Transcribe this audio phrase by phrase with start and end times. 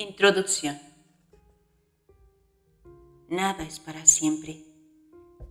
[0.00, 0.78] Introducción.
[3.28, 4.62] Nada es para siempre.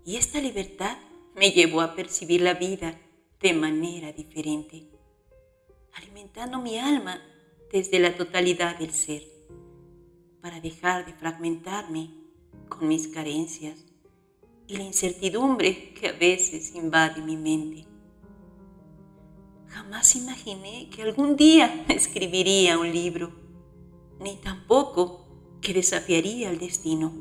[0.05, 0.97] Y esta libertad
[1.35, 2.97] me llevó a percibir la vida
[3.41, 4.87] de manera diferente,
[5.95, 7.21] alimentando mi alma
[7.73, 9.23] desde la totalidad del ser,
[10.41, 12.09] para dejar de fragmentarme
[12.69, 13.83] con mis carencias
[14.65, 17.85] y la incertidumbre que a veces invade mi mente.
[19.67, 23.46] Jamás imaginé que algún día escribiría un libro
[24.19, 25.25] ni tampoco
[25.61, 27.11] que desafiaría el destino,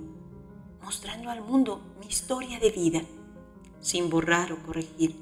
[0.82, 3.02] mostrando al mundo mi historia de vida,
[3.80, 5.16] sin borrar o corregir,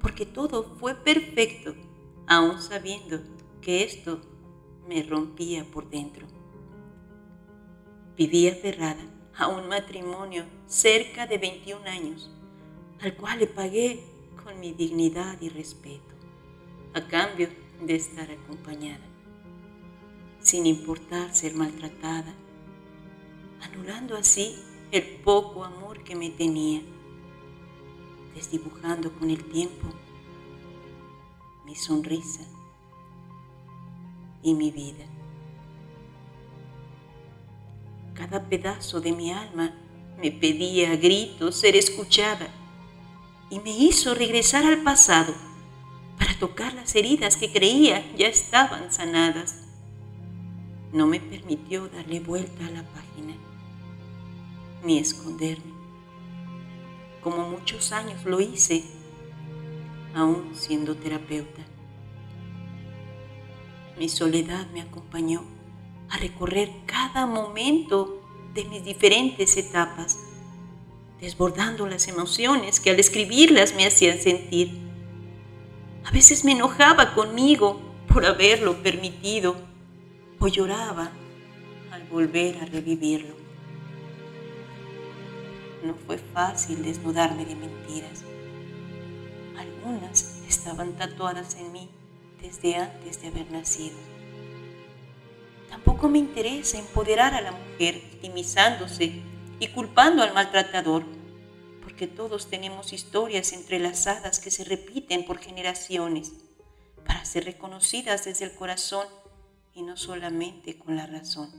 [0.00, 1.74] porque todo fue perfecto,
[2.26, 3.20] aún sabiendo
[3.60, 4.20] que esto
[4.88, 6.26] me rompía por dentro.
[8.16, 9.04] Vivía aferrada
[9.36, 12.30] a un matrimonio cerca de 21 años,
[13.00, 14.04] al cual le pagué
[14.42, 16.14] con mi dignidad y respeto,
[16.94, 17.48] a cambio
[17.80, 19.11] de estar acompañada
[20.42, 22.34] sin importar ser maltratada,
[23.62, 24.56] anulando así
[24.90, 26.82] el poco amor que me tenía,
[28.34, 29.88] desdibujando con el tiempo
[31.64, 32.42] mi sonrisa
[34.42, 35.04] y mi vida.
[38.14, 39.74] Cada pedazo de mi alma
[40.20, 42.48] me pedía a gritos ser escuchada
[43.48, 45.34] y me hizo regresar al pasado
[46.18, 49.61] para tocar las heridas que creía ya estaban sanadas
[50.92, 53.34] no me permitió darle vuelta a la página,
[54.84, 55.72] ni esconderme,
[57.22, 58.84] como muchos años lo hice,
[60.14, 61.62] aún siendo terapeuta.
[63.98, 65.44] Mi soledad me acompañó
[66.10, 68.22] a recorrer cada momento
[68.52, 70.18] de mis diferentes etapas,
[71.20, 74.78] desbordando las emociones que al escribirlas me hacían sentir.
[76.04, 79.71] A veces me enojaba conmigo por haberlo permitido
[80.42, 81.12] o lloraba
[81.92, 83.36] al volver a revivirlo.
[85.84, 88.24] No fue fácil desnudarme de mentiras.
[89.56, 91.88] Algunas estaban tatuadas en mí
[92.40, 93.96] desde antes de haber nacido.
[95.70, 99.22] Tampoco me interesa empoderar a la mujer victimizándose
[99.60, 101.04] y culpando al maltratador,
[101.84, 106.32] porque todos tenemos historias entrelazadas que se repiten por generaciones
[107.06, 109.06] para ser reconocidas desde el corazón
[109.74, 111.50] y no solamente con la razón.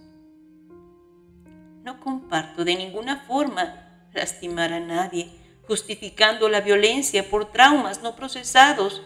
[1.84, 5.32] No comparto de ninguna forma lastimar a nadie,
[5.68, 9.02] justificando la violencia por traumas no procesados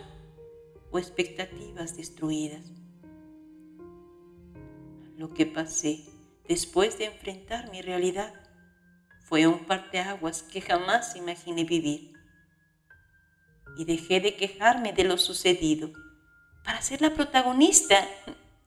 [0.91, 2.71] o expectativas destruidas.
[5.15, 6.05] Lo que pasé
[6.47, 8.33] después de enfrentar mi realidad
[9.27, 12.13] fue un parteaguas que jamás imaginé vivir.
[13.77, 15.91] Y dejé de quejarme de lo sucedido
[16.63, 18.07] para ser la protagonista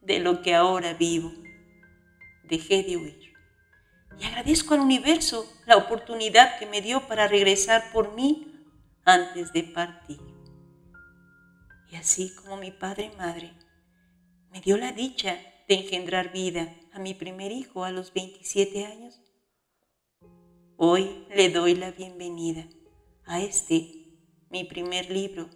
[0.00, 1.32] de lo que ahora vivo.
[2.44, 3.34] Dejé de huir.
[4.18, 8.50] Y agradezco al universo la oportunidad que me dio para regresar por mí
[9.04, 10.20] antes de partir.
[11.90, 13.52] Y así como mi padre y madre
[14.52, 19.20] me dio la dicha de engendrar vida a mi primer hijo a los 27 años,
[20.76, 22.66] hoy le doy la bienvenida
[23.24, 24.16] a este,
[24.50, 25.48] mi primer libro,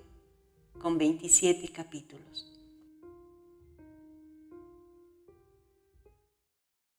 [0.80, 2.53] con 27 capítulos.